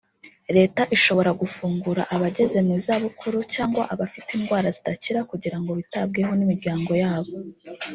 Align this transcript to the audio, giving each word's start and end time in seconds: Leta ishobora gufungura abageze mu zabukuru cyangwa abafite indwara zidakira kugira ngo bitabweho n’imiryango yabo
Leta 0.57 0.81
ishobora 0.95 1.31
gufungura 1.41 2.01
abageze 2.15 2.57
mu 2.67 2.75
zabukuru 2.85 3.37
cyangwa 3.53 3.83
abafite 3.93 4.29
indwara 4.37 4.67
zidakira 4.77 5.19
kugira 5.31 5.57
ngo 5.61 5.71
bitabweho 5.79 6.31
n’imiryango 6.35 6.91
yabo 7.03 7.33